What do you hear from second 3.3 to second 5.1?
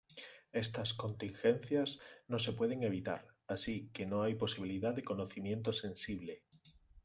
así que no hay posibilidad de